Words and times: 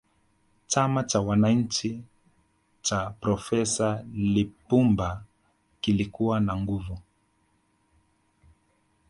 chama 0.67 1.03
cha 1.03 1.21
wananchi 1.21 2.03
cha 2.81 3.09
profesa 3.09 4.05
lipumba 4.13 5.23
kilikuwa 5.81 6.39
na 6.39 6.55
nguvu 6.55 6.97